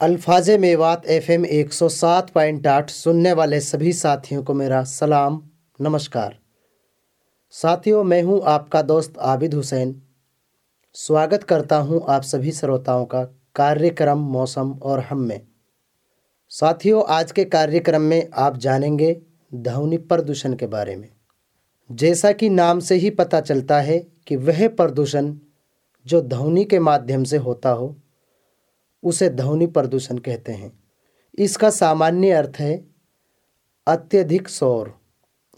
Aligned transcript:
अल्फाज 0.00 0.50
Mewat 0.50 1.06
F 1.06 1.32
M 1.32 1.44
एक 1.46 1.72
सौ 1.72 1.88
सात 1.88 2.30
पॉइंट 2.30 2.66
आठ 2.66 2.90
सुनने 2.90 3.32
वाले 3.32 3.60
सभी 3.60 3.92
साथियों 3.92 4.42
को 4.42 4.54
मेरा 4.54 4.82
सलाम, 4.84 5.42
नमस्कार। 5.80 6.38
साथियों, 7.50 8.04
मैं 8.04 8.22
हूँ 8.22 8.42
आपका 8.44 8.82
दोस्त 8.82 9.18
आबिद 9.18 9.54
हुसैन। 9.54 10.02
स्वागत 10.92 11.42
करता 11.42 11.76
हूँ 11.76 12.04
आप 12.08 12.22
सभी 12.22 12.52
श्रोताओं 12.52 13.04
का 13.04 13.24
कार्यक्रम 13.54 14.18
मौसम 14.18 14.72
और 14.82 15.00
हम 15.00 15.18
में। 15.18 15.40
साथियों, 16.48 17.04
आज 17.08 17.32
के 17.32 17.44
कार्यक्रम 17.44 18.02
में 18.02 18.28
आप 18.34 18.56
जानेंगे 18.56 19.22
ध्वनि 19.54 19.96
प्रदूषण 19.96 20.54
के 20.54 20.66
बारे 20.66 20.96
में। 20.96 21.08
जैसा 21.90 22.32
कि 22.32 22.48
नाम 22.48 22.80
से 22.80 22.94
ही 22.94 23.10
पता 23.10 23.40
चलता 23.40 23.80
है 23.80 24.06
कि 24.26 24.36
वह 24.36 24.68
प्रदूषण 24.68 25.34
जो 26.06 26.20
ध्वनि 26.20 26.64
के 26.64 26.78
माध्यम 26.78 27.24
से 27.24 27.36
होता 27.36 27.70
हो 27.70 27.96
उसे 29.02 29.28
ध्वनि 29.30 29.66
प्रदूषण 29.68 30.18
कहते 30.18 30.52
हैं। 30.52 30.72
इसका 31.38 31.70
सामान्य 31.70 32.30
अर्थ 32.32 32.56
है 32.58 32.74
अत्यधिक 33.86 34.48
शोर 34.48 34.92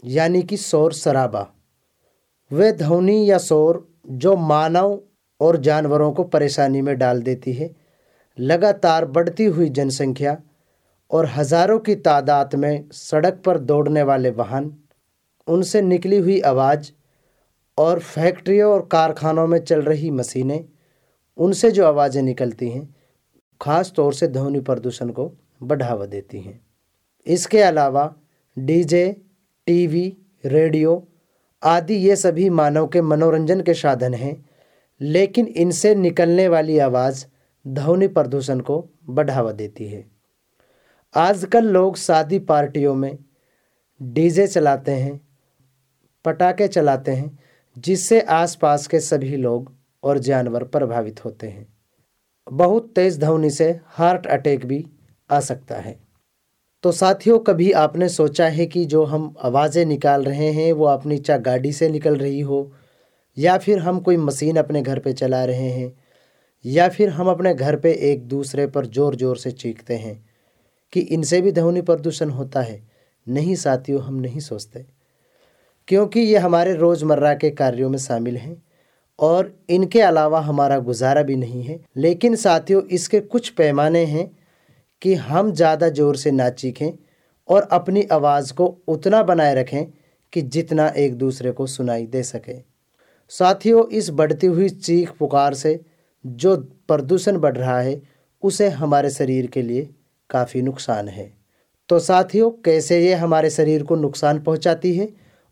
यानी 0.03 0.41
कि 0.41 0.57
शोर 0.57 0.93
शराबा। 0.93 1.47
वह 2.51 2.71
ध्वनि 2.73 3.29
या 3.31 3.37
शोर 3.39 3.87
जो 4.07 4.35
मानव 4.37 4.99
और 5.39 5.57
जानवरों 5.59 6.11
को 6.11 6.23
परेशानी 6.25 6.81
में 6.81 6.97
डाल 6.97 7.21
देती 7.21 7.53
है, 7.53 7.69
लगातार 8.37 9.05
बढ़ती 9.07 9.45
हुई 9.45 9.69
जनसंख्या 9.69 10.37
और 11.11 11.25
हज़ारों 11.27 11.79
की 11.79 11.95
तादाद 11.97 12.55
में 12.55 12.89
सड़क 12.91 13.41
पर 13.45 13.57
दौड़ने 13.59 14.03
वाले 14.03 14.29
वाहन, 14.31 14.73
उनसे 15.47 15.81
निकली 15.81 16.17
हुई 16.17 16.39
आवाज़ 16.41 16.91
और 17.77 17.99
फैक्ट्रियों 17.99 18.71
और 18.73 18.87
कारखानों 18.91 19.47
में 19.47 19.59
चल 19.59 19.81
रही 19.81 20.11
मशीनें, 20.11 20.63
उनसे 21.37 21.71
जो 21.71 21.85
आवाज़ें 21.85 22.21
निकलती 22.21 22.69
हैं 22.69 22.93
खास 23.63 23.93
तौर 23.95 24.13
से 24.13 24.27
ध्वनि 24.27 24.59
प्रदूषण 24.59 25.09
को 25.09 25.33
बढ़ावा 25.63 26.05
देती 26.05 26.39
हैं। 26.39 26.65
इसके 27.27 27.61
अलावा, 27.61 28.15
डीजे, 28.59 29.21
टीवी, 29.65 30.17
रेडियो 30.45 31.07
आदि 31.63 31.93
ये 31.93 32.15
सभी 32.15 32.49
मानव 32.49 32.87
के 32.87 33.01
मनोरंजन 33.01 33.61
के 33.61 33.73
साधन 33.73 34.13
हैं, 34.13 34.45
लेकिन 35.01 35.47
इनसे 35.47 35.95
निकलने 35.95 36.47
वाली 36.47 36.77
आवाज़ 36.77 37.25
ध्वनि 37.67 38.07
प्रदूषण 38.07 38.59
को 38.59 38.89
बढ़ावा 39.09 39.51
देती 39.51 39.87
है। 39.87 40.11
आजकल 41.15 41.65
लोग 41.65 41.95
शादी 41.95 42.39
पार्टियों 42.39 42.95
में 42.95 43.17
डीजे 44.01 44.47
चलाते 44.47 44.91
हैं, 44.91 45.27
पटाखे 46.25 46.67
चलाते 46.67 47.11
हैं, 47.11 47.39
जिससे 47.77 48.21
आसपास 48.21 48.87
के 48.87 48.99
सभी 48.99 49.35
लोग 49.35 49.73
और 50.03 50.17
जानवर 50.17 50.63
प्रभावित 50.63 51.25
होते 51.25 51.47
हैं। 51.47 51.72
बहुत 52.47 52.91
तेज़ 52.95 53.19
ध्वनि 53.19 53.49
से 53.49 53.69
हार्ट 53.87 54.25
अटैक 54.27 54.65
भी 54.65 54.85
आ 55.29 55.39
सकता 55.41 55.75
है। 55.75 55.95
तो 56.83 56.91
साथियों, 56.91 57.37
कभी 57.39 57.71
आपने 57.71 58.09
सोचा 58.09 58.47
है 58.47 58.65
कि 58.65 58.83
जो 58.85 59.03
हम 59.05 59.33
आवाज़ें 59.41 59.85
निकाल 59.85 60.23
रहे 60.23 60.51
हैं, 60.51 60.71
वो 60.73 60.85
अपनी 60.85 61.17
चाह 61.19 61.37
गाड़ी 61.39 61.71
से 61.73 61.89
निकल 61.89 62.17
रही 62.17 62.39
हो, 62.41 62.71
या 63.37 63.57
फिर 63.57 63.79
हम 63.79 63.99
कोई 63.99 64.17
मशीन 64.19 64.57
अपने 64.57 64.81
घर 64.81 64.99
पे 64.99 65.13
चला 65.13 65.43
रहे 65.45 65.69
हैं, 65.69 65.93
या 66.65 66.87
फिर 66.89 67.09
हम 67.09 67.29
अपने 67.29 67.53
घर 67.53 67.75
पे 67.75 67.91
एक 68.11 68.27
दूसरे 68.27 68.67
पर 68.67 68.85
ज़ोर 68.87 69.15
ज़ोर 69.15 69.37
से 69.37 69.51
चीखते 69.53 69.95
हैं 69.95 70.23
कि 70.93 70.99
इनसे 70.99 71.41
भी 71.41 71.51
ध्वनि 71.51 71.81
प्रदूषण 71.83 72.29
होता 72.31 72.61
है? 72.61 72.81
नहीं 73.27 73.55
साथियों, 73.55 74.01
हम 74.01 74.15
नहीं 74.15 74.39
सोचते, 74.41 74.85
क्योंकि 75.87 76.19
ये 76.19 76.37
हमारे 76.39 76.73
रोज़मर्रा 76.75 77.33
के 77.35 77.49
कार्यों 77.51 77.89
में 77.89 77.97
शामिल 77.99 78.37
हैं। 78.37 78.61
और 79.19 79.53
इनके 79.69 80.01
अलावा 80.01 80.39
हमारा 80.41 80.77
गुजारा 80.79 81.21
भी 81.23 81.35
नहीं 81.35 81.63
है। 81.63 81.79
लेकिन 81.97 82.35
साथियों, 82.35 82.81
इसके 82.83 83.19
कुछ 83.19 83.49
पैमाने 83.49 84.03
हैं 84.05 84.29
कि 85.01 85.13
हम 85.15 85.51
ज़्यादा 85.51 85.89
ज़ोर 85.89 86.15
से 86.15 86.31
ना 86.31 86.49
चीखें 86.51 86.91
और 87.49 87.67
अपनी 87.71 88.03
आवाज़ 88.11 88.53
को 88.53 88.65
उतना 88.87 89.23
बनाए 89.23 89.55
रखें 89.55 89.85
कि 90.33 90.41
जितना 90.43 90.87
एक 90.87 91.15
दूसरे 91.15 91.51
को 91.51 91.67
सुनाई 91.67 92.05
दे 92.05 92.23
सके। 92.23 92.55
साथियों, 93.31 93.87
इस 93.87 94.09
बढ़ती 94.09 94.47
हुई 94.47 94.69
चीख 94.69 95.11
पुकार 95.11 95.53
से 95.53 95.79
जो 96.25 96.55
प्रदूषण 96.87 97.37
बढ़ 97.37 97.57
रहा 97.57 97.79
है, 97.79 98.01
उसे 98.43 98.69
हमारे 98.69 99.09
शरीर 99.09 99.47
के 99.47 99.61
लिए 99.61 99.89
काफ़ी 100.29 100.61
नुकसान 100.61 101.07
है। 101.07 101.31
तो 101.89 101.99
साथियों, 101.99 102.49
कैसे 102.65 102.99
ये 103.01 103.13
हमारे 103.13 103.49
शरीर 103.49 103.83
को 103.83 103.95
नुकसान 103.95 104.39
पहुंचाती 104.39 104.95
है 104.97 105.07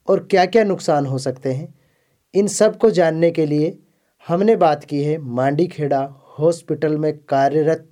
और 0.08 0.28
क्या 0.32 0.46
क्या 0.46 0.64
नुकसान 0.64 1.06
हो 1.06 1.18
सकते 1.18 1.52
हैं? 1.54 1.74
इन 2.36 2.48
सबको 2.48 2.90
जानने 2.92 3.32
के 3.32 3.46
लिए 3.46 3.78
हमने 4.28 4.56
बात 4.56 4.84
की 4.84 5.04
है 5.04 5.18
मांडी 5.18 5.66
खेड़ा 5.68 6.00
हॉस्पिटल 6.40 6.98
में 6.98 7.18
कार्यरत 7.18 7.90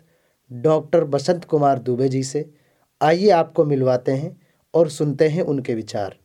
डॉक्टर 0.51 1.03
बसंत 1.03 1.45
कुमार 1.45 1.79
दुबे 1.79 2.07
जी 2.09 2.23
से। 2.23 2.53
आइए 3.01 3.29
आपको 3.29 3.65
मिलवाते 3.65 4.11
हैं 4.11 4.41
और 4.73 4.89
सुनते 4.89 5.27
हैं 5.27 5.41
उनके 5.41 5.75
विचार। 5.75 6.15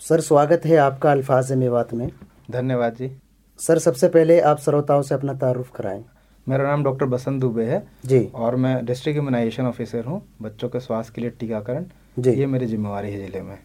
सर, 0.00 0.20
स्वागत 0.20 0.66
है 0.66 0.76
आपका 0.76 1.12
अल्फाज 1.12 1.52
मेवात 1.52 1.94
में। 1.94 2.10
धन्यवाद 2.50 2.94
जी। 2.94 3.27
सर 3.58 3.78
सबसे 3.78 4.08
पहले 4.08 4.40
आप 4.40 4.58
श्रोताओं 4.60 5.02
से 5.02 5.14
अपना 5.14 5.32
तारुफ 5.34 5.70
कराएँ। 5.76 6.04
मेरा 6.46 6.64
नाम 6.64 6.84
डॉक्टर 6.84 7.06
बसंत 7.06 7.40
दुबे 7.40 7.64
है 7.64 7.82
जी। 8.06 8.24
और 8.34 8.56
मैं 8.56 8.84
डिस्ट्रिक्ट 8.86 9.18
इम्यूनाइजेशन 9.18 9.66
ऑफिसर 9.66 10.04
हूँ 10.04 10.22
बच्चों 10.42 10.68
के 10.68 10.80
स्वास्थ्य 10.80 11.12
के 11.14 11.20
लिए 11.20 11.30
टीकाकरण। 11.30 11.84
जी। 12.18 12.30
ये 12.30 12.46
मेरी 12.46 12.66
जिम्मेवारी 12.66 13.10
है 13.12 13.26
ज़िले 13.26 13.42
में। 13.42 13.58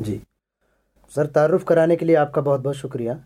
जी। 0.00 0.20
सर 1.12 1.26
तारुफ 1.26 1.64
कराने 1.64 1.96
के 1.96 2.04
लिए 2.04 2.16
आपका 2.16 2.42
बहुत 2.42 2.60
बहुत 2.60 2.76
शुक्रिया। 2.76 3.18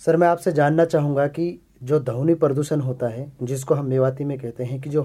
सर 0.00 0.16
मैं 0.16 0.28
आपसे 0.28 0.52
जानना 0.52 0.84
चाहूँगा 0.84 1.26
कि 1.28 1.58
जो 1.82 2.00
ध्वनि 2.00 2.34
प्रदूषण 2.34 2.80
होता 2.80 3.08
है 3.08 3.30
जिसको 3.42 3.74
हम 3.74 3.86
मेवाती 3.86 4.24
में 4.24 4.38
कहते 4.38 4.64
हैं 4.64 4.80
कि 4.80 4.90
जो 4.90 5.02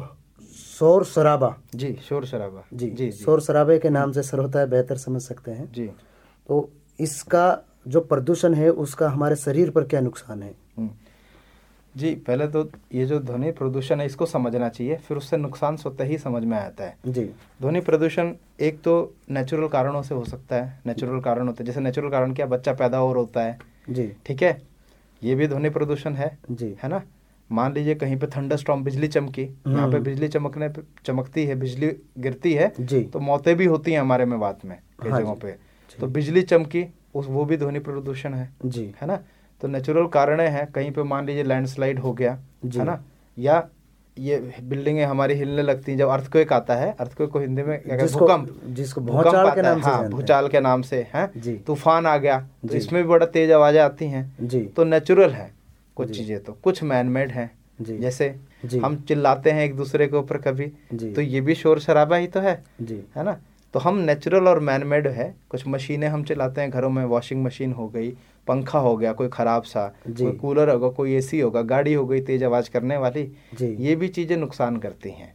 शोर 0.55 1.03
शराबा। 1.05 1.55
जी 1.75 1.93
शोर 2.09 2.25
शराबा। 2.25 2.63
जी 2.73 2.89
जी। 2.89 3.11
शोर 3.13 3.41
शराबे 3.41 3.79
के 3.79 3.89
नाम 3.89 4.11
से 4.11 4.23
सर 4.23 4.39
होता 4.39 4.59
है 4.59 4.69
बेहतर 4.69 4.97
समझ 4.97 5.21
सकते 5.21 5.51
हैं। 5.51 5.71
जी। 5.71 5.87
तो 6.49 6.69
इसका 6.99 7.47
जो 7.87 8.01
प्रदूषण 8.01 8.53
है 8.53 8.69
उसका 8.69 9.09
हमारे 9.09 9.35
शरीर 9.35 9.69
पर 9.69 9.83
क्या 9.83 10.01
नुकसान 10.01 10.43
है? 10.43 10.53
हम्म। 10.77 10.89
जी 11.95 12.13
पहले 12.15 12.47
तो 12.47 12.69
ये 12.93 13.05
जो 13.05 13.19
ध्वनि 13.19 13.51
प्रदूषण 13.51 13.99
है 13.99 14.05
इसको 14.05 14.25
समझना 14.25 14.69
चाहिए 14.69 14.95
फिर 14.97 15.17
उससे 15.17 15.37
नुकसान 15.37 15.77
स्वतः 15.77 16.03
ही 16.03 16.17
समझ 16.17 16.43
में 16.43 16.57
आता 16.57 16.83
है। 16.83 16.97
जी। 17.07 17.23
ध्वनि 17.61 17.79
प्रदूषण 17.79 18.33
एक 18.59 18.81
तो 18.81 19.13
नेचुरल 19.29 19.67
कारणों 19.67 20.01
से 20.01 20.15
हो 20.15 20.25
सकता 20.25 20.55
है 20.55 20.79
नेचुरल 20.85 21.19
कारण 21.19 21.47
होते 21.47 21.63
हैं। 21.63 21.65
जैसे 21.65 21.79
नेचुरल 21.79 22.09
कारण 22.09 22.33
क्या 22.33 22.45
बच्चा 22.45 22.73
पैदा 22.73 22.97
हो 22.97 23.13
होता 23.13 23.41
है। 23.41 23.57
जी। 23.89 24.11
ठीक 24.25 24.43
है? 24.43 24.61
ये 25.21 25.35
भी 25.35 25.47
ध्वनि 25.47 25.69
प्रदूषण 25.69 26.13
है। 26.13 26.37
जी। 26.51 26.75
है 26.83 26.89
ना? 26.89 27.01
मान 27.49 27.73
लीजिए 27.73 27.95
कहीं 27.95 28.17
पे 28.19 28.27
थंडर 28.27 28.57
स्टॉम 28.57 28.83
बिजली 28.83 29.07
चमकी 29.07 29.41
यहाँ 29.41 29.87
पे 29.87 29.95
हम्म। 29.95 30.03
बिजली 30.03 30.27
चमकने 30.27 30.67
पे 30.69 30.81
चमकती 31.05 31.45
है 31.45 31.55
बिजली 31.55 31.91
गिरती 32.17 32.53
है 32.53 32.71
जी। 32.79 33.01
तो 33.03 33.19
मौतें 33.19 33.55
भी 33.57 33.65
होती 33.65 33.91
हैं 33.91 33.99
हमारे 33.99 34.25
में 34.25 34.39
बात 34.39 34.65
में 34.65 34.77
कई 35.03 35.09
हाँ 35.09 35.19
जगहों 35.21 35.35
पे। 35.35 35.51
तो 35.99 36.07
बिजली 36.07 36.41
चमकी 36.41 36.85
उस 37.15 37.25
वो 37.29 37.45
भी 37.45 37.57
ध्वनि 37.57 37.79
प्रदूषण 37.79 38.33
है 38.33 38.49
जी। 38.65 38.93
है 39.01 39.07
ना? 39.07 39.19
तो 39.61 39.67
नेचुरल 39.67 40.07
कारण 40.07 40.39
है 40.41 40.65
कहीं 40.75 40.91
पे 40.91 41.03
मान 41.05 41.25
लीजिए 41.25 41.43
लैंडस्लाइड 41.43 41.99
हो 41.99 42.13
गया 42.13 42.37
जी। 42.65 42.79
है 42.79 42.85
ना? 42.85 43.01
या 43.37 43.67
ये 44.17 44.37
बिल्डिंगें 44.63 45.03
हमारी 45.05 45.33
हिलने 45.33 45.61
लगती 45.61 45.91
हैं 45.91 45.97
जब 45.99 46.09
अर्थक्वेक 46.09 46.53
आता 46.53 46.75
है 46.75 46.95
अर्थक्वेक 46.99 47.29
को 47.29 47.39
हिंदी 47.39 47.63
में 47.63 47.77
भूकंप। 47.79 48.49
जिसको 48.67 49.01
भूकंप 49.01 49.53
के 49.55 49.61
नाम 49.61 49.81
से 49.81 49.89
हाँ 49.89 50.09
भूचाल 50.09 50.47
के 50.47 50.59
नाम 50.59 50.81
से 50.81 51.05
है? 51.13 51.27
तूफ़ान 51.57 52.05
आ 52.05 52.15
गया 52.17 52.39
तो 52.69 52.75
इसमें 52.75 53.01
भी 53.03 53.09
बड़ा 53.09 53.25
तेज 53.27 53.51
आवाज़ें 53.51 53.81
आती 53.81 54.05
हैं। 54.05 54.31
जी। 54.41 54.61
तो 54.67 54.83
नेचुरल 54.83 55.31
है 55.31 55.51
कुछ 55.97 56.15
चीज़ें 56.17 56.39
तो 56.43 56.57
कुछ 56.63 56.83
मैन 56.83 57.07
मेड 57.07 57.31
हैं 57.31 57.49
जैसे 57.81 58.27
हम 58.83 58.95
चिल्लाते 59.07 59.51
हैं 59.51 59.63
एक 59.63 59.75
दूसरे 59.75 60.07
के 60.07 60.17
ऊपर 60.17 60.37
कभी 60.37 60.65
तो 60.93 61.21
ये 61.21 61.41
भी 61.41 61.55
शोर 61.55 61.79
शराबा 61.79 62.15
ही 62.15 62.27
तो 62.27 62.39
है 62.39 62.63
जी। 62.81 63.03
है 63.15 63.23
ना? 63.23 63.37
तो 63.73 63.79
हम 63.79 63.97
नेचुरल 63.99 64.47
और 64.47 64.59
मैन 64.59 64.83
मेड 64.83 65.07
है। 65.07 65.33
कुछ 65.49 65.67
मशीनें 65.67 66.07
हम 66.07 66.23
चलाते 66.23 66.61
हैं 66.61 66.69
घरों 66.69 66.89
में 66.89 67.03
वॉशिंग 67.05 67.43
मशीन 67.43 67.73
हो 67.73 67.87
गई 67.89 68.09
पंखा 68.47 68.79
हो 68.79 68.95
गया 68.97 69.11
कोई 69.13 69.27
खराब 69.27 69.63
सा 69.63 69.85
कोई 70.07 70.31
कूलर 70.33 70.69
होगा 70.69 70.89
कोई 70.89 71.13
एसी 71.15 71.39
होगा 71.39 71.61
गाड़ी 71.63 71.93
हो 71.93 72.05
गई 72.05 72.21
तेज 72.21 72.43
आवाज़ 72.43 72.69
करने 72.71 72.97
वाली 72.97 73.31
ये 73.61 73.95
भी 73.95 74.07
चीज़ें 74.09 74.35
नुकसान 74.37 74.77
करती 74.77 75.11
हैं। 75.11 75.33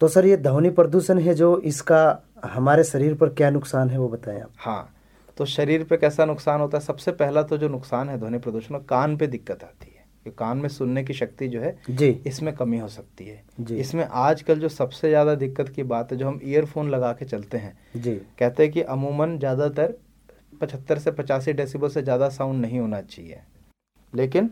तो 0.00 0.08
सर 0.08 0.26
ये 0.26 0.36
ध्वनि 0.36 0.70
प्रदूषण 0.70 1.18
है 1.18 1.34
जो 1.34 1.56
इसका 1.64 2.00
हमारे 2.44 2.84
शरीर 2.84 3.14
पर 3.14 3.28
क्या 3.28 3.50
नुकसान 3.50 3.90
है 3.90 3.98
वो 3.98 4.08
बताएँ 4.08 4.40
आप। 4.40 4.50
हाँ 4.58 4.92
तो 5.38 5.44
शरीर 5.46 5.84
पे 5.84 5.96
कैसा 5.96 6.24
नुकसान 6.24 6.60
होता 6.60 6.78
है? 6.78 6.84
सबसे 6.84 7.12
पहला 7.12 7.42
तो 7.42 7.58
जो 7.58 7.68
नुकसान 7.68 8.08
है 8.08 8.18
ध्वनि 8.18 8.38
प्रदूषण 8.38 8.78
कान 8.88 9.16
पे 9.16 9.26
दिक्कत 9.26 9.64
आती 9.64 9.90
है। 9.90 9.95
कान 10.30 10.58
में 10.58 10.68
सुनने 10.68 11.02
की 11.04 11.14
शक्ति 11.14 11.48
जो 11.48 11.60
है 11.60 11.76
जी। 11.90 12.08
इसमें 12.26 12.54
कमी 12.54 12.78
हो 12.78 12.88
सकती 12.88 13.24
है। 13.24 13.42
जी। 13.60 13.76
इसमें 13.76 14.04
आजकल 14.04 14.58
जो 14.60 14.68
सबसे 14.68 15.08
ज़्यादा 15.08 15.34
दिक्कत 15.34 15.68
की 15.68 15.82
बात 15.84 16.12
है 16.12 16.18
जो 16.18 16.28
हम 16.28 16.40
ईयरफोन 16.44 16.90
लगा 16.90 17.12
के 17.12 17.24
चलते 17.24 17.58
हैं 17.58 17.76
जी। 17.96 18.14
कहते 18.38 18.62
हैं 18.62 18.72
कि 18.72 18.82
अमूमन 18.82 19.38
ज़्यादातर 19.38 19.96
पचहत्तर 20.60 20.98
से 20.98 21.10
पचासी 21.12 21.52
डेसिबल 21.52 21.88
से 21.88 22.02
ज़्यादा 22.02 22.28
साउंड 22.28 22.60
नहीं 22.60 22.78
होना 22.78 23.00
चाहिए। 23.00 23.40
लेकिन 24.12 24.50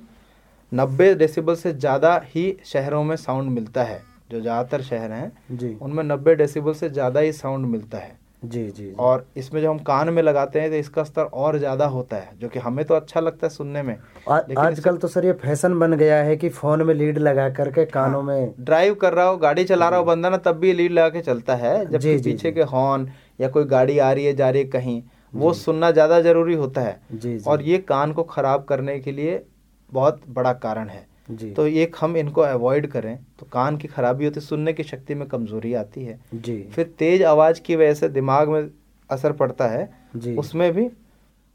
नब्बे 0.73 1.15
डेसिबल 1.15 1.55
से 1.55 1.73
ज़्यादा 1.73 2.21
ही 2.25 2.56
शहरों 2.65 3.03
में 3.05 3.17
साउंड 3.17 3.50
मिलता 3.50 3.85
है 3.85 4.03
जो 4.31 4.41
ज़्यादातर 4.41 4.82
शहर 4.82 5.12
हैं 5.12 5.56
जी। 5.56 5.76
उनमें 5.82 6.03
नब्बे 6.05 6.35
डेसिबल 6.35 6.75
से 6.75 6.88
ज़्यादा 6.91 7.21
ही 7.21 7.32
साउंड 7.32 7.67
मिलता 7.67 7.99
है। 7.99 8.19
जी 8.44 8.69
जी 8.70 8.93
और 8.99 9.26
इसमें 9.37 9.62
जब 9.62 9.69
हम 9.70 9.79
कान 9.79 10.08
में 10.11 10.23
लगाते 10.23 10.61
हैं 10.61 10.70
तो 10.70 10.76
इसका 10.76 11.05
स्तर 11.05 11.23
और 11.23 11.58
ज़्यादा 11.58 11.87
होता 11.87 12.17
है 12.17 12.31
जो 12.38 12.49
कि 12.49 12.58
हमें 12.58 12.85
तो 12.85 12.94
अच्छा 12.94 13.20
लगता 13.20 13.46
है 13.46 13.50
सुनने 13.50 13.82
में 13.82 13.99
आ- 14.29 14.41
आजकल 14.58 14.96
तो 14.96 15.08
सर 15.08 15.26
ये 15.26 15.32
फ़ैशन 15.32 15.79
बन 15.79 15.93
गया 15.93 16.17
है 16.17 16.37
कि 16.37 16.49
फ़ोन 16.49 16.82
में 16.82 16.94
लीड 16.94 17.19
लगा 17.19 17.49
करके 17.50 17.85
कानों 17.85 18.23
में 18.23 18.55
ड्राइव 18.61 18.94
कर 18.94 19.12
रहा 19.12 19.26
हो 19.26 19.37
गाड़ी 19.37 19.64
चला 19.64 19.88
रहा 19.88 19.99
हो 19.99 20.05
बंदा 20.05 20.29
ना 20.29 20.37
तब 20.37 20.56
भी 20.56 20.73
लीड 20.73 20.93
लगा 20.93 21.08
के 21.08 21.20
चलता 21.20 21.55
है 21.55 21.91
जब 21.91 21.99
जी, 21.99 22.19
जी, 22.19 22.32
पीछे 22.32 22.49
जी। 22.49 22.55
के 22.55 22.62
हॉर्न 22.62 23.08
या 23.41 23.49
कोई 23.49 23.64
गाड़ी 23.64 23.99
आ 23.99 24.12
रही 24.12 24.25
है 24.25 24.35
जा 24.35 24.50
रही 24.50 24.62
है 24.62 24.69
कहीं 24.69 25.02
वो 25.35 25.52
सुनना 25.52 25.90
ज़्यादा 25.90 26.20
ज़रूरी 26.20 26.55
होता 26.55 26.81
है। 26.81 27.00
और 27.47 27.62
ये 27.62 27.79
कान 27.79 28.12
को 28.12 28.23
खराब 28.23 28.64
करने 28.64 29.00
के 29.00 29.12
लिए 29.12 29.47
बहुत 29.93 30.20
बड़ा 30.29 30.52
कारण 30.52 30.88
है। 30.88 31.13
तो 31.29 31.67
एक 31.67 31.97
हम 32.00 32.17
इनको 32.17 32.41
अवॉइड 32.41 32.87
करें 32.87 33.17
तो 33.38 33.47
कान 33.47 33.76
की 33.76 33.88
खराबी 33.88 34.25
होती 34.25 34.41
है 34.41 34.47
सुनने 34.47 34.73
की 34.73 34.82
शक्ति 34.82 35.15
में 35.15 35.26
कमज़ोरी 35.29 35.73
आती 35.75 36.05
है। 36.05 36.19
जी। 36.35 36.56
फिर 36.75 36.94
तेज 36.99 37.23
आवाज़ 37.23 37.61
की 37.61 37.76
वजह 37.76 37.94
से 37.94 38.09
दिमाग 38.09 38.49
में 38.49 38.69
असर 39.11 39.32
पड़ता 39.32 39.69
है 39.69 39.88
जी। 40.17 40.37
उसमें 40.37 40.73
भी 40.73 40.88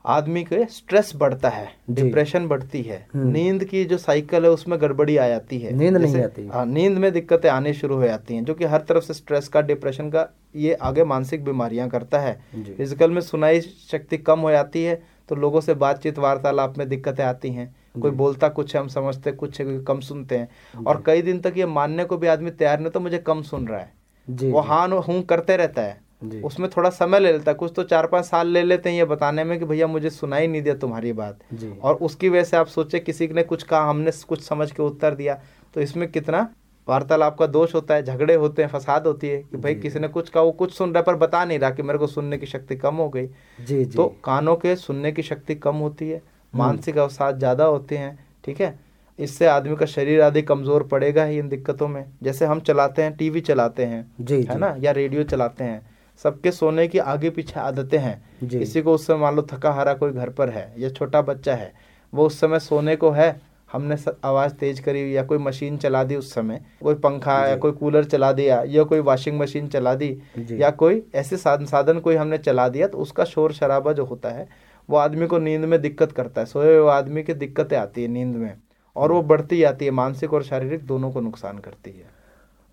आदमी 0.06 0.44
के 0.44 0.64
स्ट्रेस 0.66 1.12
बढ़ता 1.16 1.50
है 1.50 1.68
डिप्रेशन 1.90 2.48
बढ़ती 2.48 2.82
है। 2.82 2.98
हम्म। 3.14 3.30
नींद 3.30 3.64
की 3.64 3.84
जो 3.86 3.98
साइकिल 3.98 4.44
है 4.44 4.50
उसमें 4.52 4.80
गड़बड़ी 4.82 5.18
आ 5.18 5.28
जाती 5.28 5.60
है। 5.60 5.72
नींद 5.72 5.98
नहीं 5.98 6.22
आती। 6.22 6.48
हाँ 6.48 6.66
नींद 6.66 6.98
में 6.98 7.12
दिक्कतें 7.14 7.50
आने 7.50 7.74
शुरू 7.74 7.96
हो 7.96 8.04
जाती 8.04 8.36
हैं 8.36 8.44
जो 8.46 8.54
कि 8.54 8.66
हर 8.66 8.82
तरफ़ 8.82 9.04
से 9.04 9.14
स्ट्रेस 9.14 9.48
का 9.48 9.62
डिप्रेशन 9.62 10.10
का 10.10 10.28
ये 10.56 10.74
आगे 10.74 11.04
मानसिक 11.04 11.44
बीमारियाँ 11.46 11.90
करता 11.90 12.20
है। 12.20 12.34
फ़िज़िकल 12.56 13.12
में 13.12 13.22
सुनाई 13.22 13.62
शक्ति 13.62 14.18
कम 14.18 14.40
हो 14.40 14.52
जाती 14.52 14.84
है 14.84 15.02
तो 15.30 15.36
लोगों 15.36 15.62
से 15.62 15.74
बातचीत 15.76 16.20
वार्तालाप 16.20 16.78
में 16.78 16.88
दिक्कतें 16.90 17.24
आती 17.24 17.50
हैं। 17.50 17.74
कोई 17.96 18.12
बोलता 18.12 18.50
कुछ 18.50 18.76
है 18.76 18.82
हम 18.82 18.88
समझते 18.88 19.32
कुछ 19.32 19.60
है 19.60 19.66
कोई 19.66 19.80
कम 19.84 20.00
सुनते 20.00 20.38
हैं। 20.38 20.84
और 20.86 21.04
कई 21.06 21.22
दिन 21.22 21.40
तक 21.40 21.54
ये 21.58 21.66
मानने 21.66 22.06
को 22.06 22.18
भी 22.18 22.28
आदमी 22.28 22.52
तैयार 22.52 22.80
नहीं 22.80 22.92
तो 22.92 23.00
मुझे 23.00 23.18
कम 23.18 23.42
सुन 23.42 23.68
रहा 23.68 23.80
है। 23.80 23.92
जी 24.28 24.52
वो 24.52 24.60
हाँ 24.60 24.88
हूँ 24.88 25.22
करते 25.24 25.58
रहता 25.58 25.82
है। 25.82 25.98
जी। 26.24 26.42
उसमें 26.42 26.70
थोड़ा 26.70 26.90
समय 26.90 27.20
ले 27.20 27.32
लेता 27.32 27.52
है। 27.52 27.56
कुछ 27.56 27.72
तो 27.76 27.84
चार 27.84 28.08
पाँच 28.08 28.26
साल 28.26 28.48
ले 28.48 28.64
लेते 28.64 28.90
हैं 28.90 28.98
ये 28.98 29.06
बताने 29.06 29.44
में 29.44 29.58
कि 29.60 29.66
भैया 29.66 29.88
मुझे 29.88 30.10
सुनाई 30.10 30.48
नहीं 30.48 30.62
दिया 30.62 30.76
तुम्हारी 30.76 31.14
बात। 31.14 31.40
और 31.82 31.96
उसकी 31.96 32.30
वजह 32.30 32.44
से 32.44 32.58
आप 32.58 32.68
सोचे 32.68 33.00
किसी 33.00 33.28
ने 33.28 33.44
कुछ 33.44 33.64
कहा 33.64 33.90
हमने 33.90 34.12
कुछ 34.28 34.42
समझ 34.42 34.72
के 34.72 34.84
उत्तर 34.84 35.16
दिया। 35.16 35.42
तो 35.74 35.82
इसमें 35.82 36.12
कितना 36.12 36.48
वार्तालाप 36.88 37.38
का 37.38 37.48
दोष 37.48 37.76
होता 37.76 37.96
है 37.96 38.04
झगड़े 38.04 38.36
होते 38.36 38.62
हैं 38.62 38.70
फसाद 38.70 39.08
होती 39.08 39.28
है 39.28 39.38
कि 39.42 39.58
भाई 39.58 39.76
किसी 39.76 40.00
ने 40.00 40.08
कुछ 40.08 40.30
कहा 40.30 40.44
वो 40.44 40.52
कुछ 40.52 40.74
सुन 40.74 40.90
रहा 40.90 41.00
है 41.00 41.06
पर 41.06 41.16
बता 41.18 41.44
नहीं 41.46 41.60
रहा 41.60 41.70
कि 41.70 41.84
मेरे 41.84 42.00
को 42.00 42.08
सुनने 42.08 42.38
की 42.38 42.46
शक्ति 42.46 42.76
कम 42.76 42.96
हो 42.96 43.08
गई। 43.10 43.28
जी 43.28 43.84
जी। 43.86 43.86
तो 43.86 44.06
कानों 44.24 44.56
के 44.56 44.76
सुनने 44.76 45.12
की 45.12 45.24
शक्ति 45.24 45.56
कम 45.56 45.76
होती 45.76 46.10
है। 46.10 46.22
मानसिक 46.54 46.98
अवसाद 46.98 47.38
ज़्यादा 47.40 47.64
होते 47.66 47.98
हैं 47.98 48.18
ठीक 48.44 48.62
है? 48.62 48.78
इससे 49.20 49.46
आदमी 49.48 49.76
का 49.76 49.86
शरीर 49.88 50.22
आदि 50.22 50.42
कमज़ोर 50.42 50.84
पड़ेगा 50.84 51.24
ही 51.24 51.38
इन 51.38 51.50
दिक्कतों 51.50 51.88
में। 51.88 52.06
जैसे 52.24 52.46
हम 52.46 52.60
चलाते 52.62 53.02
हैं 53.02 53.16
टीवी 53.16 53.42
चलाते 53.42 53.86
हैं 53.86 54.06
जी 54.22 54.36
है 54.36 54.44
जी। 54.44 54.60
ना? 54.60 54.76
या 54.80 54.92
रेडियो 54.92 55.24
चलाते 55.26 55.64
हैं 55.64 55.82
सबके 56.22 56.52
सोने 56.52 56.88
की 56.88 56.98
आगे 57.00 57.30
पीछे 57.30 57.60
आदतें 57.60 57.98
हैं। 57.98 58.22
किसी 58.44 58.82
को 58.82 58.94
उस 58.94 59.06
समय 59.08 59.18
मान 59.18 59.36
लो 59.36 59.46
थका 59.52 59.72
हारा 59.72 59.94
कोई 59.94 60.12
घर 60.12 60.30
पर 60.30 60.50
है 60.50 60.74
या 60.78 60.90
छोटा 60.90 61.22
बच्चा 61.22 61.56
है 61.56 61.72
वो 62.14 62.26
उस 62.26 62.40
समय 62.40 62.60
सोने 62.60 62.96
को 62.96 63.10
है 63.12 63.30
हमने 63.70 63.96
आवाज़ 64.26 64.54
तेज 64.54 64.80
करी 64.80 65.16
या 65.18 65.24
कोई 65.24 65.38
मशीन 65.38 65.78
चला 65.78 66.04
दी 66.04 66.16
उस 66.16 66.34
समय 66.34 66.62
कोई 66.84 66.96
पंखा 66.96 67.36
या 67.48 67.56
कोई 67.56 67.72
कूलर 67.72 68.04
चला 68.06 68.32
दिया 68.32 68.62
या 68.68 68.84
कोई 68.84 69.00
वॉशिंग 69.00 69.40
मशीन 69.40 69.68
चला 69.68 69.94
दी 69.96 70.10
या 70.52 70.70
कोई 70.72 71.02
ऐसे 71.16 71.38
साधन 71.38 71.66
साधन 71.66 72.00
कोई 72.00 72.16
हमने 72.16 72.38
चला 72.38 72.68
दिया 72.70 72.88
तो 72.88 72.98
उसका 72.98 73.24
शोर 73.26 73.54
शराबा 73.54 73.94
जो 73.94 74.06
होता 74.06 74.30
है 74.30 74.48
वो 74.90 74.98
आदमी 74.98 75.28
को 75.28 75.38
नींद 75.38 75.66
में 75.66 75.82
दिक्कत 75.82 76.12
करता 76.12 76.42
है 76.42 76.46
सोए 76.46 76.78
हुए 76.78 76.92
आदमी 76.92 77.24
की 77.24 77.34
दिक्कतें 77.34 77.78
आती 77.78 78.02
है 78.02 78.08
नींद 78.08 78.36
में 78.36 78.54
और 78.96 79.12
वो 79.12 79.22
बढ़ती 79.22 79.60
जाती 79.60 79.86
है 79.86 79.92
मानसिक 79.92 80.34
और 80.34 80.44
शारीरिक 80.44 80.86
दोनों 80.86 81.12
को 81.12 81.22
नुकसान 81.22 81.58
करती 81.58 81.92
है। 81.92 82.06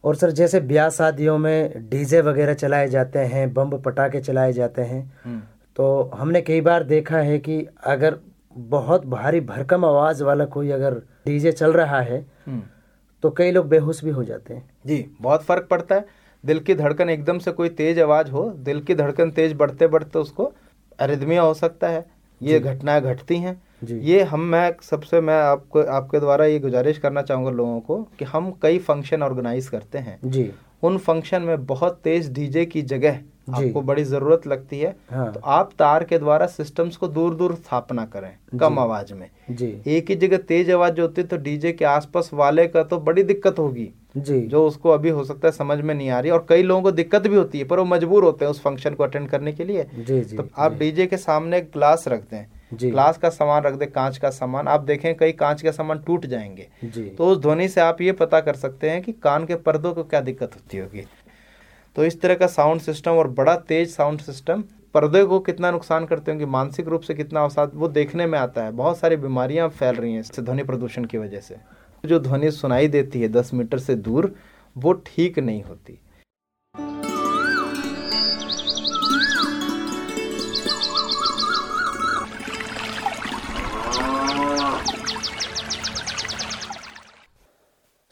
और 0.04 0.16
सर 0.16 0.30
जैसे 0.30 0.60
ब्याह 0.60 0.88
शादियों 0.90 1.36
में 1.38 1.88
डीजे 1.88 2.20
वगैरह 2.20 2.54
चलाए 2.54 2.88
जाते 2.88 3.18
हैं 3.18 3.52
बम 3.54 3.76
पटाखे 3.78 4.20
चलाए 4.20 4.52
जाते 4.52 4.82
हैं 4.82 5.02
हम्म, 5.24 5.40
तो 5.76 6.10
हमने 6.14 6.40
कई 6.42 6.60
बार 6.60 6.84
देखा 6.84 7.18
है 7.18 7.38
कि 7.38 7.66
अगर 7.84 8.18
बहुत 8.56 9.06
भारी 9.06 9.40
भरकम 9.40 9.84
आवाज़ 9.84 10.22
वाला 10.24 10.44
कोई 10.44 10.70
अगर 10.70 10.94
डीजे 11.26 11.52
चल 11.52 11.72
रहा 11.72 12.00
है 12.00 12.26
हम्म। 12.46 12.62
तो 13.22 13.30
कई 13.30 13.50
लोग 13.50 13.68
बेहोश 13.68 14.04
भी 14.04 14.10
हो 14.10 14.24
जाते 14.24 14.54
हैं। 14.54 14.68
जी 14.86 15.04
बहुत 15.20 15.42
फ़र्क 15.42 15.66
पड़ता 15.70 15.94
है। 15.94 16.04
दिल 16.44 16.58
की 16.60 16.74
धड़कन 16.74 17.10
एकदम 17.10 17.38
से 17.38 17.52
कोई 17.52 17.68
तेज 17.68 17.98
आवाज़ 18.00 18.30
हो 18.30 18.50
दिल 18.60 18.80
की 18.80 18.94
धड़कन 18.94 19.30
तेज 19.30 19.52
बढ़ते 19.52 19.86
बढ़ते 19.86 20.18
उसको 20.18 20.52
अरिदमिया 20.98 21.42
हो 21.42 21.54
सकता 21.54 21.88
है 21.88 22.04
ये 22.40 22.58
घटनाएँ 22.60 23.00
घटती 23.02 23.36
हैं। 23.36 23.60
ये 23.84 24.22
हम 24.22 24.40
मैं 24.42 24.72
सबसे 24.82 25.20
मैं 25.20 25.38
आपको 25.40 25.82
आपके 25.92 26.20
द्वारा 26.20 26.44
ये 26.44 26.58
गुजारिश 26.58 26.98
करना 26.98 27.22
चाहूँगा 27.22 27.50
लोगों 27.50 27.80
को 27.80 28.02
कि 28.18 28.24
हम 28.24 28.50
कई 28.62 28.78
फ़ंक्शन 28.78 29.22
ऑर्गेनाइज 29.22 29.68
करते 29.68 29.98
हैं। 29.98 30.18
जी। 30.24 30.50
उन 30.82 30.98
फ़ंक्शन 30.98 31.42
में 31.42 31.64
बहुत 31.66 32.00
तेज 32.04 32.32
डीजे 32.32 32.64
की 32.66 32.82
जगह 32.82 33.18
आपको 33.50 33.80
बड़ी 33.82 34.04
ज़रूरत 34.04 34.46
लगती 34.46 34.78
है। 34.80 34.94
हाँ। 35.10 35.32
तो 35.32 35.40
आप 35.40 35.70
तार 35.78 36.04
के 36.04 36.18
द्वारा 36.18 36.46
सिस्टम्स 36.46 36.96
को 36.96 37.08
दूर 37.08 37.34
दूर 37.34 37.54
स्थापना 37.54 38.04
करें 38.06 38.30
कम 38.60 38.78
आवाज़ 38.78 39.12
में। 39.14 39.28
जी। 39.50 39.66
एक 39.86 40.10
ही 40.10 40.16
जगह 40.16 40.36
तेज 40.38 40.70
आवाज़ 40.70 40.94
जो 40.94 41.02
होती 41.02 41.20
है 41.20 41.26
तो 41.28 41.36
डीजे 41.36 41.72
के 41.72 41.84
आसपास 41.84 42.30
वाले 42.34 42.66
का 42.66 42.82
तो 42.82 42.98
बड़ी 43.00 43.22
दिक्कत 43.22 43.58
होगी। 43.58 43.90
जी। 44.16 44.40
जो 44.40 44.66
उसको 44.66 44.90
अभी 44.90 45.08
हो 45.08 45.24
सकता 45.24 45.48
है 45.48 45.52
समझ 45.52 45.78
में 45.80 45.94
नहीं 45.94 46.08
आ 46.10 46.20
रही 46.20 46.30
और 46.30 46.44
कई 46.48 46.62
लोगों 46.62 46.82
को 46.82 46.90
दिक्कत 46.90 47.26
भी 47.26 47.36
होती 47.36 47.58
है 47.58 47.64
पर 47.64 47.78
वो 47.78 47.84
मजबूर 47.84 48.24
होते 48.24 48.44
हैं 48.44 48.50
उस 48.50 48.60
फ़ंक्शन 48.62 48.94
को 48.94 49.04
अटेंड 49.04 49.28
करने 49.28 49.52
के 49.52 49.64
लिए। 49.64 49.86
जी 49.98 50.20
जी 50.20 50.36
तो 50.36 50.48
आप 50.58 50.72
डीजे 50.72 51.06
के 51.06 51.16
सामने 51.16 51.58
एक 51.58 51.70
ग्लास 51.72 52.08
रख 52.08 52.20
दें। 52.20 52.46
ग्लास 52.74 53.18
का 53.18 53.28
सामान 53.28 53.62
रख 53.62 53.74
दें 53.74 53.90
कांच 53.90 54.18
का 54.18 54.30
सामान। 54.30 54.68
आप 54.68 54.80
देखें 54.80 55.14
कई 55.16 55.32
कांच 55.32 55.62
के 55.62 55.72
सामान 55.72 55.98
टूट 55.98 56.26
जाएँगे। 56.26 56.68
जी। 56.84 57.02
तो 57.02 57.26
उस 57.26 57.38
ध्वनि 57.38 57.68
से 57.68 57.80
आप 57.80 58.00
ये 58.00 58.12
पता 58.12 58.40
कर 58.40 58.54
सकते 58.54 58.90
हैं 58.90 59.02
कि 59.02 59.12
कान 59.12 59.46
के 59.46 59.54
पर्दों 59.54 59.92
को 59.94 60.04
क्या 60.04 60.20
दिक्कत 60.20 60.54
होती 60.54 60.78
होगी। 60.78 61.04
तो 61.96 62.04
इस 62.04 62.20
तरह 62.20 62.34
का 62.34 62.46
साउंड 62.46 62.80
सिस्टम 62.80 63.10
और 63.10 63.28
बड़ा 63.28 63.56
तेज 63.56 63.90
साउंड 63.90 64.20
सिस्टम 64.20 64.64
पर्दे 64.94 65.24
को 65.24 65.38
कितना 65.40 65.70
नुकसान 65.70 66.04
करते 66.06 66.30
होंगे 66.30 66.46
मानसिक 66.46 66.88
रूप 66.88 67.00
से 67.00 67.14
कितना 67.14 67.42
अवसाद 67.42 67.70
वो 67.74 67.88
देखने 67.88 68.26
में 68.26 68.38
आता 68.38 68.62
है। 68.62 68.72
बहुत 68.72 68.98
सारी 68.98 69.16
बीमारियाँ 69.16 69.68
फैल 69.68 69.96
रही 69.96 70.12
हैं 70.12 70.20
इससे 70.20 70.42
ध्वनि 70.42 70.62
प्रदूषण 70.62 71.04
की 71.04 71.18
वजह 71.18 71.40
से। 71.40 71.56
जो 72.04 72.18
ध्वनि 72.18 72.50
सुनाई 72.50 72.88
देती 72.88 73.20
है 73.20 73.28
दस 73.28 73.54
मीटर 73.54 73.78
से 73.78 73.94
दूर, 73.94 74.34
वो 74.76 74.92
ठीक 75.06 75.38
नहीं 75.38 75.62
होती। 75.62 75.98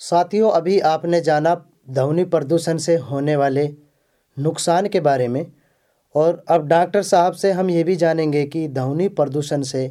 साथियों, 0.00 0.50
अभी 0.50 0.78
आपने 0.80 1.20
जाना 1.20 1.54
ध्वनि 1.90 2.24
प्रदूषण 2.24 2.78
से 2.78 2.96
होने 2.96 3.36
वाले 3.36 3.68
नुकसान 4.36 4.88
के 4.88 5.00
बारे 5.00 5.28
में, 5.28 5.46
और 6.14 6.44
अब 6.48 6.66
डॉक्टर 6.68 7.02
साहब 7.02 7.32
से 7.32 7.52
हम 7.52 7.70
ये 7.70 7.84
भी 7.84 7.96
जानेंगे 7.96 8.44
कि 8.44 8.66
ध्वनि 8.68 9.08
प्रदूषण 9.08 9.62
से 9.62 9.88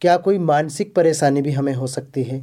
क्या 0.00 0.16
कोई 0.16 0.38
मानसिक 0.38 0.94
परेशानी 0.94 1.42
भी 1.42 1.52
हमें 1.52 1.72
हो 1.74 1.86
सकती 1.86 2.22
है। 2.22 2.40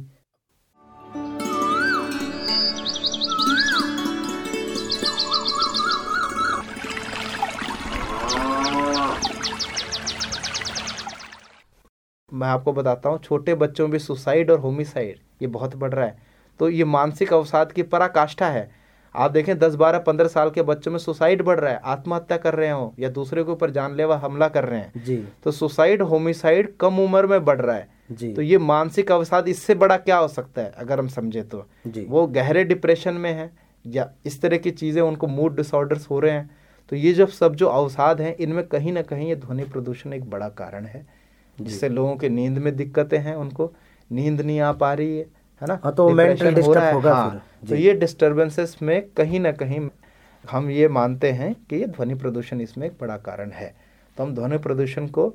मैं 12.32 12.48
आपको 12.48 12.72
बताता 12.72 13.08
हूँ 13.08 13.18
छोटे 13.18 13.54
बच्चों 13.54 13.88
में 13.88 13.98
सुसाइड 13.98 14.50
और 14.50 14.58
होमिसाइड 14.58 15.18
ये 15.42 15.48
बहुत 15.48 15.76
बढ़ 15.76 15.94
रहा 15.94 16.06
है। 16.06 16.16
तो 16.60 16.68
ये 16.68 16.84
मानसिक 16.84 17.32
अवसाद 17.32 17.72
की 17.72 17.82
पराकाष्ठा 17.84 18.48
है। 18.48 18.70
आप 19.14 19.30
देखें 19.30 19.58
दस 19.58 19.74
बारह 19.74 19.98
पंद्रह 19.98 20.28
साल 20.28 20.50
के 20.50 20.62
बच्चों 20.62 20.90
में 20.92 20.98
सुसाइड 20.98 21.42
बढ़ 21.42 21.58
रहा 21.60 21.72
है। 21.72 21.80
आत्महत्या 21.84 22.36
कर 22.38 22.54
रहे 22.54 22.70
हो 22.70 22.92
या 22.98 23.08
दूसरे 23.08 23.44
के 23.44 23.50
ऊपर 23.50 23.70
जानलेवा 23.70 24.16
हमला 24.16 24.48
कर 24.48 24.64
रहे 24.64 24.80
हैं। 24.80 25.02
जी। 25.04 25.16
तो 25.44 25.50
सुसाइड 25.50 26.02
होमिसाइड 26.02 26.74
कम 26.80 26.98
उम्र 26.98 27.26
में 27.26 27.44
बढ़ 27.44 27.60
रहा 27.60 27.76
है। 27.76 27.88
जी। 28.12 28.32
तो 28.34 28.42
ये 28.42 28.58
मानसिक 28.58 29.12
अवसाद 29.12 29.48
इससे 29.48 29.74
बड़ा 29.74 29.96
क्या 29.96 30.16
हो 30.16 30.28
सकता 30.28 30.62
है 30.62 30.70
अगर 30.70 30.98
हम 30.98 31.08
समझे 31.08 31.42
तो? 31.42 31.64
जी। 31.86 32.04
वो 32.08 32.26
गहरे 32.28 32.64
डिप्रेशन 32.64 33.14
में 33.14 33.32
है 33.32 33.50
या 33.84 34.10
इस 34.26 34.40
तरह 34.42 34.56
की 34.56 34.70
चीज़ें 34.70 35.02
उनको 35.02 35.26
मूड 35.26 35.56
डिसऑर्डर्स 35.56 36.10
हो 36.10 36.18
रहे 36.20 36.32
हैं। 36.32 36.50
तो 36.92 36.96
ये 36.96 37.12
जब 37.12 37.28
सब 37.28 37.54
जो 37.54 37.66
अवसाद 37.68 38.20
हैं 38.20 38.34
इनमें 38.36 38.66
कहीं 38.66 38.92
ना 38.92 39.02
कहीं 39.02 39.28
ये 39.28 39.36
ध्वनि 39.36 39.64
प्रदूषण 39.64 40.12
एक 40.12 40.30
बड़ा 40.30 40.48
कारण 40.48 40.86
है। 40.86 41.06
जिससे 41.64 41.88
लोगों 41.88 42.16
के 42.16 42.28
नींद 42.28 42.58
में 42.58 42.74
दिक्कतें 42.76 43.18
हैं 43.18 43.34
उनको 43.34 43.72
नींद 44.10 44.40
नहीं 44.40 44.60
आ 44.60 44.72
पा 44.72 44.92
रही 44.94 45.18
है 45.18 45.24
है 45.62 45.66
ना? 45.68 45.78
हाँ, 45.84 45.92
तो 45.94 46.08
Depression 46.10 46.62
हो 46.66 46.72
रहा 46.72 46.86
है, 46.86 46.92
होगा 46.94 47.14
हाँ, 47.14 47.42
तो 47.68 47.74
ये 47.74 47.92
डिस्टरबेंसेस 47.94 48.76
में 48.82 49.08
कहीं 49.16 49.40
ना 49.40 49.52
कहीं 49.52 49.88
हम 50.44 50.70
ये 50.70 50.88
मानते 50.88 51.30
हैं 51.32 51.54
कि 51.70 51.76
ये 51.76 51.86
ध्वनि 51.86 52.14
प्रदूषण 52.14 52.60
इसमें 52.60 52.86
एक 52.86 52.92
बड़ा 53.00 53.16
कारण 53.16 53.50
है। 53.50 53.74
तो 54.16 54.24
हम 54.24 54.34
ध्वनि 54.34 54.58
प्रदूषण 54.58 55.06
को 55.06 55.28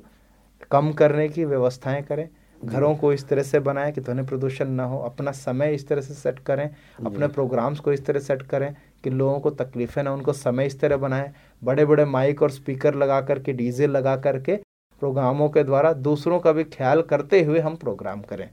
कम 0.70 0.92
करने 0.92 1.28
की 1.28 1.44
व्यवस्थाएँ 1.44 2.02
करें 2.02 2.28
घरों 2.60 2.94
को 2.96 3.12
इस 3.12 3.28
तरह 3.28 3.42
से 3.42 3.58
बनाएँ 3.60 3.92
कि 3.92 4.00
ध्वनि 4.00 4.22
प्रदूषण 4.22 4.68
ना 4.68 4.84
हो 4.84 4.98
अपना 4.98 5.32
समय 5.32 5.74
इस 5.74 5.88
तरह 5.88 6.00
से 6.00 6.14
सेट 6.14 6.38
करें 6.38 6.68
अपने 7.06 7.28
प्रोग्राम्स 7.28 7.80
को 7.80 7.92
इस 7.92 8.06
तरह 8.06 8.20
सेट 8.20 8.42
करें 8.42 8.74
कि 9.04 9.10
लोगों 9.10 9.40
को 9.40 9.50
तकलीफें 9.50 10.02
ना 10.02 10.12
उनको 10.12 10.32
समय 10.32 10.66
इस 10.66 10.80
तरह 10.80 10.96
बनाएँ। 10.96 11.32
बड़े 11.62 11.84
बड़े 11.84 12.04
माइक 12.04 12.42
और 12.42 12.50
स्पीकर 12.50 12.94
लगा 12.94 13.20
करके 13.20 13.52
डीजे 13.52 13.86
लगा 13.86 14.16
करके 14.16 14.58
प्रोग्रामों 15.02 15.48
के 15.48 15.62
द्वारा 15.64 15.92
दूसरों 16.04 16.38
का 16.40 16.52
भी 16.52 16.64
ख्याल 16.66 17.02
करते 17.04 17.42
हुए 17.44 17.60
हम 17.60 17.76
प्रोग्राम 17.76 18.20
करें। 18.22 18.48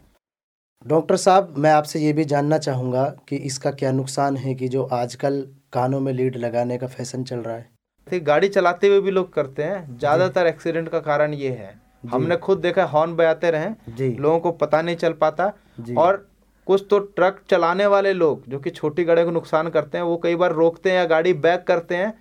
डॉक्टर 0.85 1.15
साहब 1.17 1.53
मैं 1.57 1.71
आपसे 1.71 1.99
ये 1.99 2.13
भी 2.13 2.23
जानना 2.25 2.57
चाहूँगा 2.59 3.05
कि 3.29 3.35
इसका 3.45 3.71
क्या 3.73 3.91
नुकसान 3.91 4.37
है 4.37 4.53
कि 4.55 4.67
जो 4.67 4.83
आजकल 4.93 5.41
कानों 5.73 5.99
में 5.99 6.11
लीड 6.13 6.35
लगाने 6.37 6.77
का 6.77 6.87
फ़ैशन 6.87 7.23
चल 7.23 7.37
रहा 7.37 7.55
है? 7.55 7.69
ठीक 8.07 8.23
गाड़ी 8.25 8.47
चलाते 8.49 8.87
हुए 8.87 8.99
भी 9.01 9.11
लोग 9.11 9.33
करते 9.33 9.63
हैं। 9.63 9.97
ज़्यादातर 9.97 10.47
एक्सीडेंट 10.47 10.89
का 10.89 10.99
कारण 11.01 11.33
ये 11.35 11.49
है। 11.51 11.73
हमने 12.11 12.37
खुद 12.37 12.57
देखा 12.59 12.83
हॉर्न 12.85 13.15
बजाते 13.15 13.51
रहे 13.51 13.69
जी। 13.89 14.09
लोगों 14.11 14.39
को 14.39 14.51
पता 14.53 14.81
नहीं 14.81 14.95
चल 14.95 15.13
पाता। 15.15 15.51
और 15.97 16.25
कुछ 16.67 16.85
तो 16.89 16.99
ट्रक 16.99 17.39
चलाने 17.49 17.85
वाले 17.87 18.11
लोग 18.13 18.43
जो 18.49 18.59
कि 18.59 18.69
छोटी 18.71 19.03
गाड़ियों 19.03 19.27
को 19.27 19.31
नुकसान 19.31 19.69
करते 19.69 19.97
हैं 19.97 20.05
वो 20.05 20.17
कई 20.17 20.35
बार 20.35 20.53
रोकते 20.53 20.89
हैं 20.89 20.97
या 20.97 21.05
गाड़ी 21.07 21.33
बैक 21.35 21.63
करते 21.67 21.95
हैं। 21.95 22.13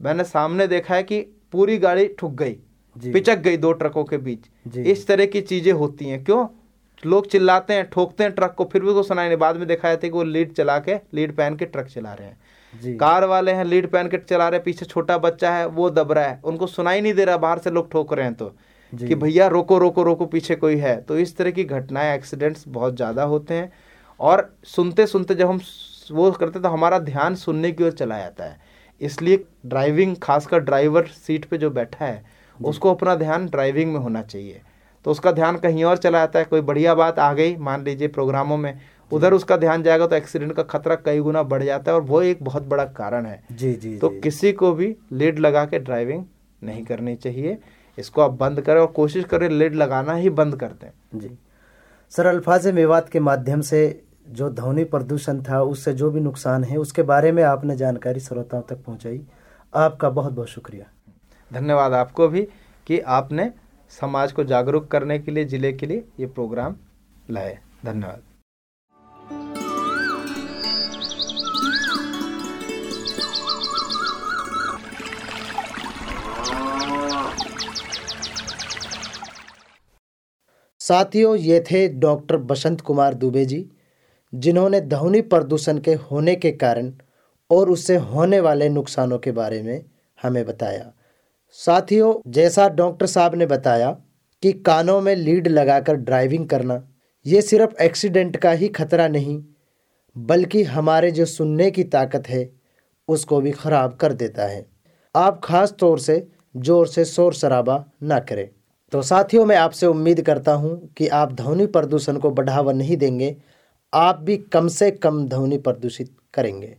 मैंने 0.00 0.24
सामने 0.26 0.66
देखा 0.66 0.94
है 0.94 1.02
कि 1.02 1.20
पूरी 1.52 1.76
गाड़ी 1.78 2.06
ठुक 2.18 2.32
गई। 2.34 2.56
पिचक 3.04 3.38
गई 3.38 3.56
दो 3.56 3.72
ट्रकों 3.72 4.04
के 4.04 4.18
बीच। 4.18 4.76
इस 4.78 5.06
तरह 5.06 5.26
की 5.26 5.40
चीज़ें 5.42 5.72
होती 5.72 6.04
हैं। 6.04 6.22
क्यों? 6.24 6.46
लोग 7.02 7.26
चिल्लाते 7.26 7.74
हैं 7.74 7.88
ठोकते 7.90 8.24
हैं 8.24 8.32
ट्रक 8.32 8.54
को। 8.58 8.64
फिर 8.64 8.82
भी 8.82 8.92
को 8.94 9.02
सुनाई 9.02 9.28
नहीं। 9.28 9.38
बाद 9.38 9.56
में 9.56 9.66
देखा 9.68 9.88
जाता 9.88 10.06
है 10.06 10.10
कि 10.10 10.16
वो 10.16 10.22
लीड 10.24 10.52
चला 10.52 10.78
के 10.78 10.94
लीड 11.14 11.36
पहन 11.36 11.56
के 11.56 11.64
ट्रक 11.66 11.86
चला 11.86 12.12
रहे 12.12 12.28
हैं। 12.28 12.96
कार 12.98 13.24
वाले 13.24 13.52
हैं 13.52 13.64
लीड 13.64 13.90
पहन 13.90 14.08
के 14.08 14.18
चला 14.18 14.48
रहे 14.48 14.58
हैं। 14.58 14.64
पीछे 14.64 14.86
छोटा 14.86 15.18
बच्चा 15.18 15.52
है 15.52 15.66
वो 15.68 15.90
दब 15.90 16.12
रहा 16.12 16.24
है। 16.24 16.40
उनको 16.44 16.66
सुनाई 16.66 17.00
नहीं 17.00 17.14
दे 17.14 17.24
रहा 17.24 17.36
बाहर 17.36 17.58
से 17.58 17.70
लोग 17.70 17.90
ठोक 17.92 18.12
रहे 18.12 18.24
हैं 18.24 18.34
तो। 18.34 18.52
कि 18.92 19.14
भैया 19.14 19.46
रोको 19.48 19.78
रोको 19.78 20.02
रोको 20.02 20.26
पीछे 20.26 20.54
कोई 20.56 20.76
है। 20.76 21.00
तो 21.00 21.18
इस 21.18 21.36
तरह 21.36 21.50
की 21.50 21.64
घटनाएँ 21.64 22.14
एक्सीडेंट्स 22.14 22.64
बहुत 22.68 22.96
ज़्यादा 22.96 23.22
होते 23.24 23.54
हैं। 23.54 23.72
और 24.20 24.48
सुनते 24.66 25.06
सुनते 25.06 25.34
जब 25.34 25.48
हम 25.48 25.60
वो 26.10 26.30
करते 26.32 26.60
तो 26.60 26.68
हमारा 26.68 26.98
ध्यान 26.98 27.34
सुनने 27.34 27.72
की 27.72 27.84
ओर 27.84 27.92
चला 27.92 28.18
जाता 28.18 28.44
है। 28.44 28.56
इसलिए 29.00 29.44
ड्राइविंग 29.66 30.16
खासकर 30.22 30.60
ड्राइवर 30.60 31.06
सीट 31.16 31.44
पे 31.44 31.58
जो 31.58 31.70
बैठा 31.70 32.04
है 32.04 32.24
उसको 32.60 32.94
अपना 32.94 33.14
ध्यान 33.14 33.46
ड्राइविंग 33.46 33.92
में 33.92 34.00
होना 34.00 34.22
चाहिए। 34.22 34.60
तो 35.04 35.10
उसका 35.10 35.32
ध्यान 35.32 35.56
कहीं 35.56 35.84
और 35.84 35.96
चला 35.96 36.18
जाता 36.18 36.38
है 36.38 36.44
कोई 36.44 36.60
बढ़िया 36.60 36.94
बात 36.94 37.18
आ 37.18 37.32
गई 37.32 37.56
मान 37.56 37.84
लीजिए 37.84 38.08
प्रोग्रामों 38.08 38.56
में 38.56 38.80
उधर 39.10 39.32
उसका 39.32 39.56
ध्यान 39.56 39.82
जाएगा 39.82 40.06
तो 40.06 40.16
एक्सीडेंट 40.16 40.52
का 40.52 40.62
खतरा 40.62 40.94
कई 40.94 41.20
गुना 41.20 41.42
बढ़ 41.42 41.62
जाता 41.62 41.92
है 41.92 41.96
और 41.96 42.02
वो 42.02 42.22
एक 42.22 42.42
बहुत 42.42 42.62
बड़ा 42.62 42.84
कारण 42.84 43.26
है। 43.26 43.42
जी 43.52 43.72
जी 43.74 43.96
तो 43.98 44.08
जी। 44.08 44.20
किसी 44.20 44.52
को 44.52 44.72
भी 44.72 44.94
लीड 45.12 45.38
लगा 45.38 45.64
के 45.64 45.78
ड्राइविंग 45.78 46.24
नहीं 46.62 46.84
करनी 46.84 47.14
चाहिए। 47.16 47.58
इसको 47.98 48.22
आप 48.22 48.30
बंद 48.30 48.60
करें 48.60 48.80
और 48.80 48.86
कोशिश 48.86 49.24
करें 49.24 49.48
लीड 49.48 49.74
लगाना 49.74 50.14
ही 50.14 50.30
बंद 50.32 50.56
कर 50.56 50.72
दें। 50.82 50.90
जी। 51.14 51.30
सर 52.12 52.26
अल्फाज 52.26 52.66
मेवात 52.66 53.08
के 53.08 53.20
माध्यम 53.20 53.60
से 53.60 53.80
जो 54.28 54.50
ध्वनि 54.50 54.84
प्रदूषण 54.84 55.42
था 55.42 55.62
उससे 55.62 55.92
जो 55.92 56.10
भी 56.10 56.20
नुकसान 56.20 56.64
है 56.64 56.76
उसके 56.76 57.02
बारे 57.04 57.32
में 57.32 57.42
आपने 57.42 57.76
जानकारी 57.76 58.20
श्रोताओं 58.20 58.62
तक 58.62 58.84
पहुंचाई। 58.84 59.20
आपका 59.72 60.10
बहुत 60.10 60.32
बहुत 60.32 60.48
शुक्रिया। 60.48 60.84
धन्यवाद 61.50 61.92
आपको 61.92 62.28
भी 62.28 62.42
कि 62.86 62.98
आपने 63.00 63.50
समाज 63.92 64.32
को 64.32 64.44
जागरूक 64.44 64.88
करने 64.90 65.18
के 65.18 65.30
लिए, 65.30 65.44
ज़िले 65.44 65.72
के 65.72 65.86
लिए 65.86 66.04
ये 66.20 66.26
प्रोग्राम 66.26 66.76
लाए। 67.30 67.58
धन्यवाद। 67.84 68.22
साथियों, 80.80 81.34
ये 81.36 81.60
थे 81.60 81.88
डॉक्टर 81.88 82.36
बसंत 82.36 82.80
कुमार 82.80 83.14
दुबे 83.14 83.44
जी, 83.44 83.66
जिन्होंने 84.32 84.80
ध्वनि 84.80 85.20
प्रदूषण 85.22 85.78
के 85.78 85.94
होने 85.94 86.34
के 86.36 86.52
कारण 86.52 86.92
और 87.50 87.70
उससे 87.70 87.96
होने 87.96 88.40
वाले 88.40 88.68
नुकसानों 88.68 89.18
के 89.18 89.32
बारे 89.32 89.62
में 89.62 89.84
हमें 90.18 90.44
बताया। 90.46 90.92
साथियों, 91.56 92.14
जैसा 92.26 92.68
डॉक्टर 92.68 93.06
साहब 93.06 93.34
ने 93.34 93.46
बताया 93.46 93.90
कि 94.42 94.52
कानों 94.52 95.00
में 95.00 95.14
लीड 95.16 95.48
लगाकर 95.48 95.96
ड्राइविंग 95.96 96.46
करना, 96.48 96.82
ये 97.26 97.40
सिर्फ़ 97.42 97.82
एक्सीडेंट 97.82 98.36
का 98.36 98.50
ही 98.50 98.68
खतरा 98.68 99.08
नहीं, 99.08 99.42
बल्कि 100.16 100.62
हमारे 100.64 101.10
जो 101.10 101.24
सुनने 101.24 101.70
की 101.70 101.84
ताकत 101.84 102.28
है, 102.28 102.48
उसको 103.08 103.40
भी 103.40 103.50
खराब 103.52 103.96
कर 103.96 104.12
देता 104.12 104.46
है। 104.46 104.64
आप 105.14 105.40
खास 105.44 105.74
तौर 105.78 105.98
से 105.98 106.26
ज़ोर 106.56 106.86
से 106.86 107.04
शोर 107.04 107.34
शराबा 107.34 107.84
ना 108.02 108.18
करें। 108.20 108.48
तो 108.92 109.02
साथियों, 109.02 109.44
मैं 109.44 109.56
आपसे 109.56 109.86
उम्मीद 109.86 110.20
करता 110.22 110.52
हूँ 110.52 110.92
कि 110.96 111.08
आप 111.08 111.32
ध्वनि 111.32 111.66
प्रदूषण 111.68 112.18
को 112.18 112.30
बढ़ावा 112.30 112.72
नहीं 112.72 112.96
देंगे, 112.96 113.36
आप 113.92 114.20
भी 114.20 114.36
कम 114.36 114.68
से 114.68 114.90
कम 114.90 115.24
ध्वनि 115.28 115.58
प्रदूषित 115.58 116.14
करेंगे। 116.34 116.76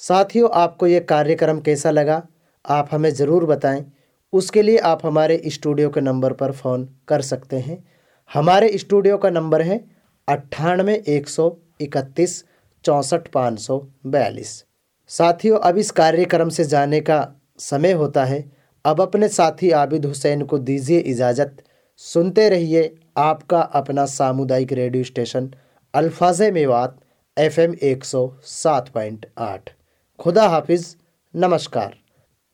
साथियों, 0.00 0.50
आपको 0.52 0.86
ये 0.86 1.00
कार्यक्रम 1.02 1.60
कैसा 1.60 1.90
लगा, 1.90 2.22
आप 2.64 2.88
हमें 2.92 3.10
ज़रूर 3.10 3.44
बताएँ। 3.46 3.84
उसके 4.32 4.62
लिए 4.62 4.78
आप 4.78 5.06
हमारे 5.06 5.40
स्टूडियो 5.46 5.90
के 5.90 6.00
नंबर 6.00 6.32
पर 6.32 6.52
फ़ोन 6.52 6.88
कर 7.08 7.22
सकते 7.22 7.56
हैं। 7.56 7.84
हमारे 8.30 8.78
स्टूडियो 8.78 9.16
का 9.18 9.30
नंबर 9.30 9.62
है 9.62 9.84
अट्ठानवे 10.28 11.02
एक 11.08 11.28
सौ 11.28 11.56
इकतीस 11.80 12.44
चौंसठ 12.84 13.28
पाँच 13.28 13.58
सौ 13.60 13.78
बयालीस। 14.06 14.64
साथियों, 15.10 15.58
अब 15.58 15.78
इस 15.78 15.90
कार्यक्रम 15.90 16.48
से 16.48 16.64
जाने 16.64 17.00
का 17.00 17.34
समय 17.58 17.92
होता 17.92 18.24
है। 18.24 18.44
अब 18.84 19.00
अपने 19.00 19.28
साथी 19.28 19.70
आबिद 19.70 20.04
हुसैन 20.04 20.42
को 20.42 20.58
दीजिए 20.58 20.98
इजाज़त। 20.98 21.62
सुनते 21.96 22.48
रहिए 22.48 22.94
आपका 23.16 23.60
अपना 23.60 24.04
सामुदायिक 24.06 24.72
रेडियो 24.72 25.04
स्टेशन, 25.04 25.50
अल्फाज 25.94 26.42
मेवात 26.42 26.98
एफ़ 27.38 27.60
एम 27.60 27.74
एक 27.82 28.04
सौ 28.04 28.28
सात 28.42 28.88
पॉइंट 28.88 29.26
आठ। 29.38 29.70
खुदा 30.18 30.48
हाफिज़। 30.48 30.94
नमस्कार। 31.34 31.96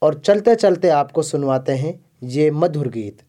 और 0.05 0.15
चलते 0.15 0.55
चलते 0.55 0.89
आपको 0.89 1.23
सुनवाते 1.23 1.73
हैं 1.73 1.95
ये 2.23 2.51
मधुर 2.51 2.89
गीत। 2.89 3.23